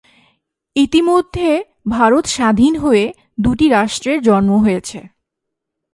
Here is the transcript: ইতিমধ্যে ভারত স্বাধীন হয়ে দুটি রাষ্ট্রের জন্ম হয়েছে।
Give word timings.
ইতিমধ্যে 0.75 1.49
ভারত 1.89 2.25
স্বাধীন 2.27 2.73
হয়ে 2.75 3.05
দুটি 3.39 3.65
রাষ্ট্রের 3.69 4.19
জন্ম 4.21 4.51
হয়েছে। 4.57 4.99